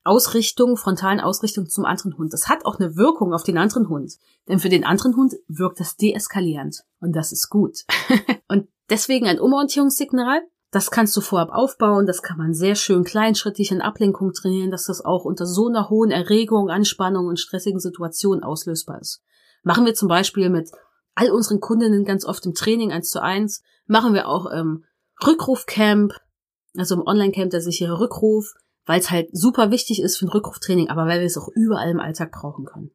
[0.03, 2.33] Ausrichtung, frontalen Ausrichtung zum anderen Hund.
[2.33, 4.13] Das hat auch eine Wirkung auf den anderen Hund.
[4.47, 6.83] Denn für den anderen Hund wirkt das deeskalierend.
[6.99, 7.85] Und das ist gut.
[8.47, 10.41] und Deswegen ein Umorientierungssignal.
[10.71, 14.85] Das kannst du vorab aufbauen, das kann man sehr schön kleinschrittig in Ablenkung trainieren, dass
[14.85, 19.23] das auch unter so einer hohen Erregung, Anspannung und stressigen Situationen auslösbar ist.
[19.63, 20.69] Machen wir zum Beispiel mit
[21.15, 24.85] all unseren Kundinnen ganz oft im Training eins zu eins, machen wir auch im
[25.25, 26.13] Rückrufcamp,
[26.77, 28.53] also im Online-Camp der sichere Rückruf,
[28.89, 31.91] weil es halt super wichtig ist für ein Rückruftraining, aber weil wir es auch überall
[31.91, 32.89] im Alltag brauchen können.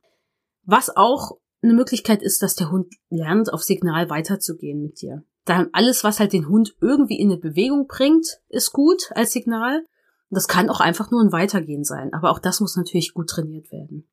[0.65, 5.23] Was auch eine Möglichkeit ist, dass der Hund lernt, auf Signal weiterzugehen mit dir.
[5.45, 9.87] Dann alles, was halt den Hund irgendwie in eine Bewegung bringt, ist gut als Signal.
[10.31, 13.71] Das kann auch einfach nur ein Weitergehen sein, aber auch das muss natürlich gut trainiert
[13.71, 14.11] werden.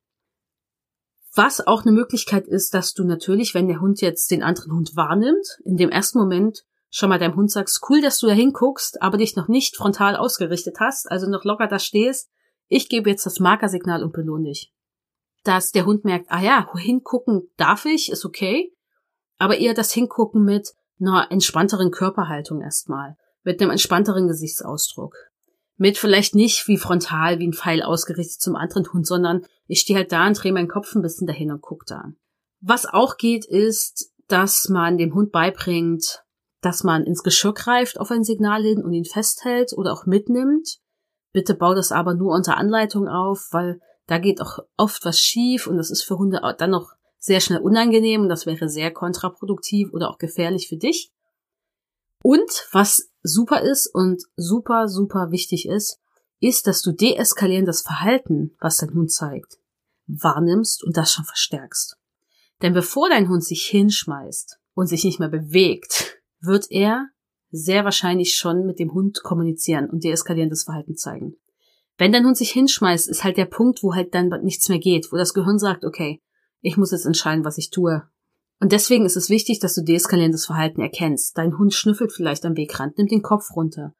[1.34, 4.94] Was auch eine Möglichkeit ist, dass du natürlich, wenn der Hund jetzt den anderen Hund
[4.94, 9.00] wahrnimmt, in dem ersten Moment schon mal deinem Hund sagst, cool, dass du da hinguckst,
[9.00, 12.30] aber dich noch nicht frontal ausgerichtet hast, also noch locker da stehst.
[12.68, 14.72] Ich gebe jetzt das Markersignal und belohne dich.
[15.42, 18.72] Dass der Hund merkt, ah ja, hingucken darf ich, ist okay,
[19.38, 25.16] aber eher das Hingucken mit, einer entspannteren Körperhaltung erstmal, mit einem entspannteren Gesichtsausdruck.
[25.76, 29.98] Mit vielleicht nicht wie frontal, wie ein Pfeil ausgerichtet zum anderen Hund, sondern ich stehe
[29.98, 32.12] halt da und drehe meinen Kopf ein bisschen dahin und gucke da.
[32.60, 36.22] Was auch geht, ist, dass man dem Hund beibringt,
[36.62, 40.78] dass man ins Geschirr greift auf ein Signal hin und ihn festhält oder auch mitnimmt.
[41.32, 45.66] Bitte bau das aber nur unter Anleitung auf, weil da geht auch oft was schief
[45.66, 49.92] und das ist für Hunde dann noch sehr schnell unangenehm und das wäre sehr kontraproduktiv
[49.92, 51.12] oder auch gefährlich für dich.
[52.22, 55.98] Und was super ist und super, super wichtig ist,
[56.40, 59.58] ist, dass du deeskalierendes Verhalten, was dein Hund zeigt,
[60.06, 61.96] wahrnimmst und das schon verstärkst.
[62.62, 67.08] Denn bevor dein Hund sich hinschmeißt und sich nicht mehr bewegt, wird er
[67.50, 71.36] sehr wahrscheinlich schon mit dem Hund kommunizieren und deeskalierendes Verhalten zeigen.
[71.98, 75.12] Wenn dein Hund sich hinschmeißt, ist halt der Punkt, wo halt dann nichts mehr geht,
[75.12, 76.22] wo das Gehirn sagt, okay,
[76.60, 78.02] ich muss jetzt entscheiden, was ich tue.
[78.60, 81.36] Und deswegen ist es wichtig, dass du deeskalierendes Verhalten erkennst.
[81.36, 83.94] Dein Hund schnüffelt vielleicht am Wegrand, nimmt den Kopf runter,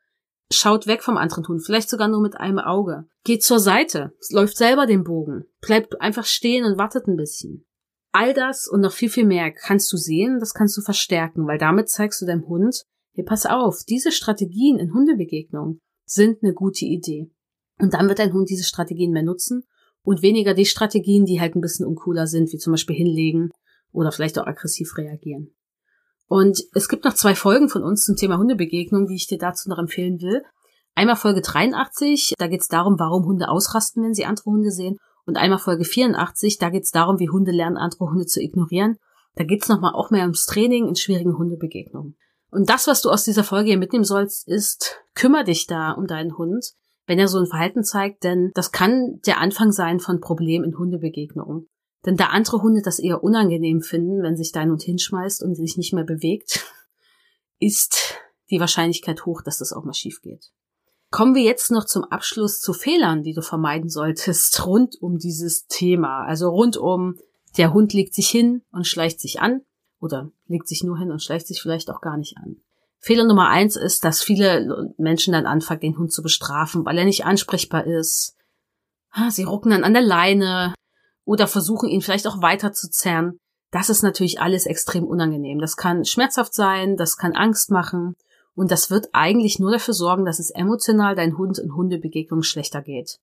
[0.50, 4.56] schaut weg vom anderen Hund, vielleicht sogar nur mit einem Auge, geht zur Seite, läuft
[4.56, 7.66] selber den Bogen, bleibt einfach stehen und wartet ein bisschen.
[8.12, 11.56] All das und noch viel, viel mehr kannst du sehen, das kannst du verstärken, weil
[11.56, 16.84] damit zeigst du deinem Hund, hey, pass auf, diese Strategien in Hundebegegnungen sind eine gute
[16.84, 17.30] Idee.
[17.78, 19.64] Und dann wird dein Hund diese Strategien mehr nutzen
[20.02, 23.50] und weniger die Strategien, die halt ein bisschen uncooler sind, wie zum Beispiel hinlegen
[23.92, 25.54] oder vielleicht auch aggressiv reagieren.
[26.26, 29.70] Und es gibt noch zwei Folgen von uns zum Thema Hundebegegnung, die ich dir dazu
[29.70, 30.42] noch empfehlen will.
[30.94, 34.98] Einmal Folge 83, da geht es darum, warum Hunde ausrasten, wenn sie andere Hunde sehen
[35.26, 38.96] und einmal Folge 84, da geht es darum, wie Hunde lernen, andere Hunde zu ignorieren.
[39.34, 42.16] Da geht es nochmal auch mehr ums Training in schwierigen Hundebegegnungen.
[42.50, 46.06] Und das, was du aus dieser Folge hier mitnehmen sollst, ist, kümmere dich da um
[46.06, 46.72] deinen Hund,
[47.06, 50.78] wenn er so ein Verhalten zeigt, denn das kann der Anfang sein von Problemen in
[50.78, 51.68] Hundebegegnungen.
[52.04, 55.76] Denn da andere Hunde das eher unangenehm finden, wenn sich dein Hund hinschmeißt und sich
[55.76, 56.64] nicht mehr bewegt,
[57.58, 58.18] ist
[58.50, 60.52] die Wahrscheinlichkeit hoch, dass das auch mal schief geht.
[61.12, 65.66] Kommen wir jetzt noch zum Abschluss zu Fehlern, die du vermeiden solltest rund um dieses
[65.66, 66.24] Thema.
[66.24, 67.18] Also rund um
[67.58, 69.60] der Hund legt sich hin und schleicht sich an
[70.00, 72.56] oder legt sich nur hin und schleicht sich vielleicht auch gar nicht an.
[72.98, 77.04] Fehler Nummer eins ist, dass viele Menschen dann anfangen, den Hund zu bestrafen, weil er
[77.04, 78.34] nicht ansprechbar ist.
[79.28, 80.72] Sie rucken dann an der Leine
[81.26, 83.36] oder versuchen ihn vielleicht auch weiter zu zerren.
[83.70, 85.58] Das ist natürlich alles extrem unangenehm.
[85.58, 88.16] Das kann schmerzhaft sein, das kann Angst machen
[88.54, 92.82] und das wird eigentlich nur dafür sorgen, dass es emotional dein Hund in Hundebegegnungen schlechter
[92.82, 93.18] geht.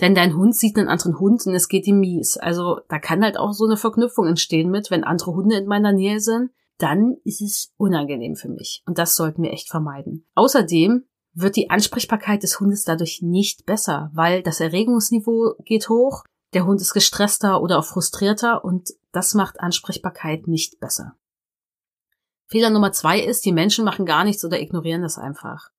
[0.00, 2.36] Denn dein Hund sieht einen anderen Hund und es geht ihm mies.
[2.36, 5.92] Also da kann halt auch so eine Verknüpfung entstehen mit, wenn andere Hunde in meiner
[5.92, 8.82] Nähe sind, dann ist es unangenehm für mich.
[8.86, 10.26] Und das sollten wir echt vermeiden.
[10.34, 16.66] Außerdem wird die Ansprechbarkeit des Hundes dadurch nicht besser, weil das Erregungsniveau geht hoch, der
[16.66, 21.16] Hund ist gestresster oder auch frustrierter und das macht Ansprechbarkeit nicht besser.
[22.46, 25.70] Fehler Nummer zwei ist, die Menschen machen gar nichts oder ignorieren das einfach.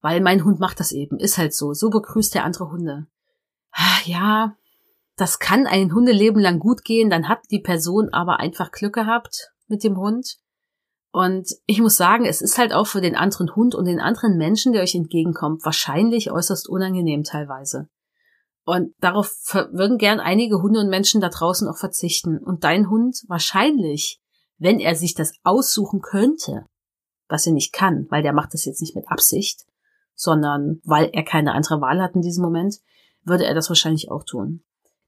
[0.00, 1.72] Weil mein Hund macht das eben, ist halt so.
[1.72, 3.06] So begrüßt er andere Hunde.
[3.72, 4.56] Ah, ja,
[5.16, 9.52] das kann ein Hundeleben lang gut gehen, dann hat die Person aber einfach Glück gehabt
[9.66, 10.36] mit dem Hund.
[11.10, 14.36] Und ich muss sagen, es ist halt auch für den anderen Hund und den anderen
[14.36, 17.88] Menschen, der euch entgegenkommt, wahrscheinlich äußerst unangenehm teilweise.
[18.66, 19.32] Und darauf
[19.72, 22.36] würden gern einige Hunde und Menschen da draußen auch verzichten.
[22.38, 24.20] Und dein Hund wahrscheinlich
[24.58, 26.66] wenn er sich das aussuchen könnte,
[27.28, 29.66] was er nicht kann, weil der macht das jetzt nicht mit Absicht,
[30.14, 32.80] sondern weil er keine andere Wahl hat in diesem Moment,
[33.24, 34.62] würde er das wahrscheinlich auch tun.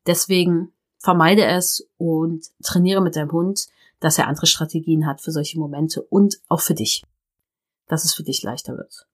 [0.06, 3.68] Deswegen vermeide es und trainiere mit deinem Hund,
[4.00, 7.04] dass er andere Strategien hat für solche Momente und auch für dich,
[7.86, 9.06] dass es für dich leichter wird.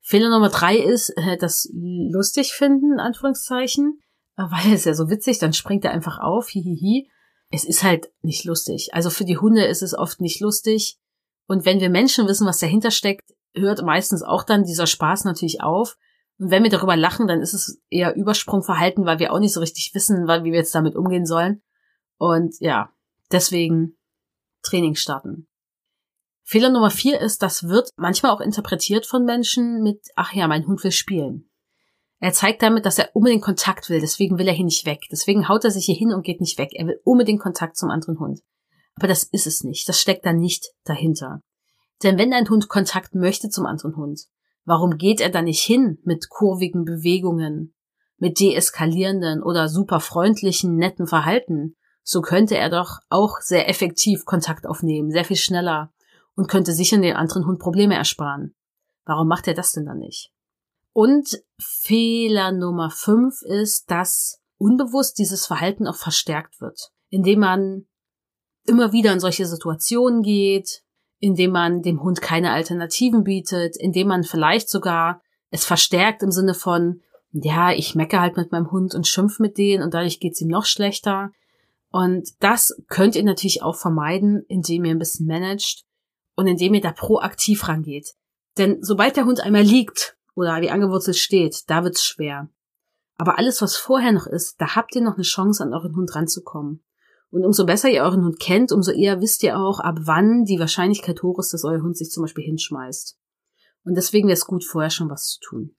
[0.00, 4.00] Fehler Nummer drei ist, äh, das lustig finden, in Anführungszeichen,
[4.36, 7.10] weil es ja so witzig, dann springt er einfach auf, hihihi,
[7.50, 8.90] es ist halt nicht lustig.
[8.92, 10.98] Also für die Hunde ist es oft nicht lustig.
[11.46, 15.62] Und wenn wir Menschen wissen, was dahinter steckt, hört meistens auch dann dieser Spaß natürlich
[15.62, 15.96] auf.
[16.38, 19.60] Und wenn wir darüber lachen, dann ist es eher Übersprungverhalten, weil wir auch nicht so
[19.60, 21.62] richtig wissen, wie wir jetzt damit umgehen sollen.
[22.18, 22.90] Und ja,
[23.30, 23.96] deswegen
[24.62, 25.48] Training starten.
[26.42, 30.66] Fehler Nummer vier ist, das wird manchmal auch interpretiert von Menschen mit, ach ja, mein
[30.66, 31.50] Hund will spielen.
[32.18, 35.00] Er zeigt damit, dass er unbedingt Kontakt will, deswegen will er hier nicht weg.
[35.10, 36.70] Deswegen haut er sich hier hin und geht nicht weg.
[36.72, 38.40] Er will unbedingt Kontakt zum anderen Hund.
[38.96, 39.88] Aber das ist es nicht.
[39.88, 41.42] Das steckt da nicht dahinter.
[42.02, 44.22] Denn wenn ein Hund Kontakt möchte zum anderen Hund,
[44.64, 47.74] warum geht er da nicht hin mit kurvigen Bewegungen,
[48.18, 51.76] mit deeskalierenden oder super freundlichen, netten Verhalten?
[52.02, 55.92] So könnte er doch auch sehr effektiv Kontakt aufnehmen, sehr viel schneller
[56.34, 58.54] und könnte sicher den anderen Hund Probleme ersparen.
[59.04, 60.30] Warum macht er das denn dann nicht?
[60.96, 67.86] Und Fehler Nummer fünf ist, dass unbewusst dieses Verhalten auch verstärkt wird, indem man
[68.66, 70.80] immer wieder in solche Situationen geht,
[71.18, 76.54] indem man dem Hund keine Alternativen bietet, indem man vielleicht sogar es verstärkt im Sinne
[76.54, 80.40] von, ja, ich mecke halt mit meinem Hund und schimpf mit denen und dadurch geht's
[80.40, 81.30] ihm noch schlechter.
[81.90, 85.84] Und das könnt ihr natürlich auch vermeiden, indem ihr ein bisschen managt
[86.36, 88.14] und indem ihr da proaktiv rangeht.
[88.56, 92.48] Denn sobald der Hund einmal liegt oder wie angewurzelt steht, da wird's schwer.
[93.18, 96.14] Aber alles, was vorher noch ist, da habt ihr noch eine Chance, an euren Hund
[96.14, 96.84] ranzukommen.
[97.30, 100.60] Und umso besser ihr euren Hund kennt, umso eher wisst ihr auch, ab wann die
[100.60, 103.18] Wahrscheinlichkeit hoch ist, dass euer Hund sich zum Beispiel hinschmeißt.
[103.84, 105.76] Und deswegen wäre es gut, vorher schon was zu tun.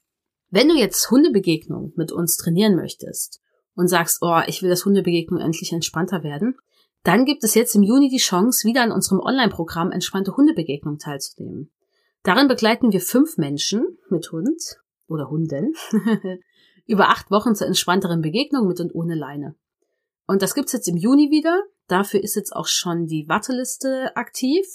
[0.49, 3.41] Wenn du jetzt Hundebegegnung mit uns trainieren möchtest
[3.75, 6.57] und sagst, oh, ich will das Hundebegegnung endlich entspannter werden,
[7.03, 11.71] dann gibt es jetzt im Juni die Chance, wieder an unserem Online-Programm Entspannte Hundebegegnung teilzunehmen.
[12.27, 15.73] Darin begleiten wir fünf Menschen mit Hund oder Hunden
[16.85, 19.55] über acht Wochen zur entspannteren Begegnung mit und ohne Leine.
[20.25, 21.63] Und das gibt's jetzt im Juni wieder.
[21.87, 24.65] Dafür ist jetzt auch schon die Warteliste aktiv.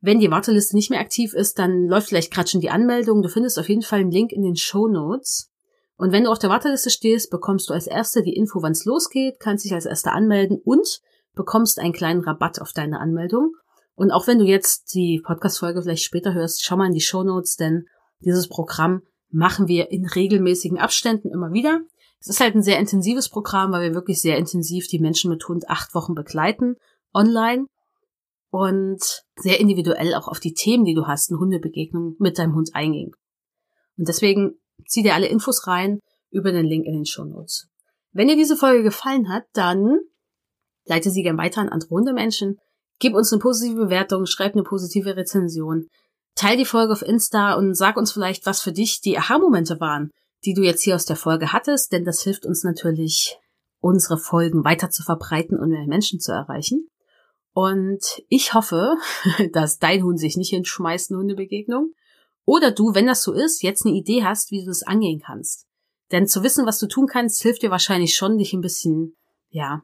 [0.00, 3.20] Wenn die Warteliste nicht mehr aktiv ist, dann läuft vielleicht gerade schon die Anmeldung.
[3.20, 5.52] Du findest auf jeden Fall einen Link in den Show Notes.
[5.98, 8.86] Und wenn du auf der Warteliste stehst, bekommst du als Erster die Info, wann es
[8.86, 11.02] losgeht, kannst dich als Erster anmelden und
[11.34, 13.56] bekommst einen kleinen Rabatt auf deine Anmeldung.
[13.98, 17.24] Und auch wenn du jetzt die Podcast-Folge vielleicht später hörst, schau mal in die Show
[17.24, 17.86] Notes, denn
[18.20, 21.80] dieses Programm machen wir in regelmäßigen Abständen immer wieder.
[22.20, 25.48] Es ist halt ein sehr intensives Programm, weil wir wirklich sehr intensiv die Menschen mit
[25.48, 26.76] Hund acht Wochen begleiten,
[27.12, 27.66] online
[28.50, 32.70] und sehr individuell auch auf die Themen, die du hast, eine Hundebegegnung mit deinem Hund
[32.74, 33.10] eingehen.
[33.96, 35.98] Und deswegen zieh dir alle Infos rein
[36.30, 37.68] über den Link in den Show Notes.
[38.12, 39.98] Wenn dir diese Folge gefallen hat, dann
[40.84, 42.58] leite sie gerne weiter an andere Hundemenschen,
[42.98, 45.88] gib uns eine positive Bewertung, schreib eine positive Rezension,
[46.34, 50.10] teil die Folge auf Insta und sag uns vielleicht, was für dich die Aha-Momente waren,
[50.44, 53.38] die du jetzt hier aus der Folge hattest, denn das hilft uns natürlich,
[53.80, 56.88] unsere Folgen weiter zu verbreiten und mehr Menschen zu erreichen.
[57.52, 58.96] Und ich hoffe,
[59.52, 61.92] dass dein Hund sich nicht hinschmeißt, eine Hundebegegnung.
[62.44, 65.66] Oder du, wenn das so ist, jetzt eine Idee hast, wie du das angehen kannst.
[66.12, 69.16] Denn zu wissen, was du tun kannst, hilft dir wahrscheinlich schon, dich ein bisschen,
[69.50, 69.82] ja,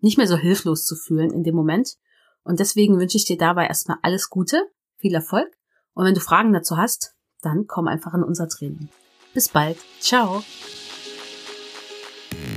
[0.00, 1.96] nicht mehr so hilflos zu fühlen in dem Moment.
[2.44, 5.48] Und deswegen wünsche ich dir dabei erstmal alles Gute, viel Erfolg.
[5.94, 8.88] Und wenn du Fragen dazu hast, dann komm einfach in unser Training.
[9.34, 9.78] Bis bald.
[10.00, 10.42] Ciao.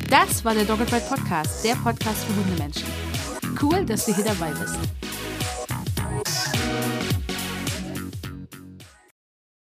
[0.10, 2.88] Das war der Doggerfight Podcast, der Podcast für Hundemenschen.
[3.62, 4.78] Cool, dass du hier dabei bist.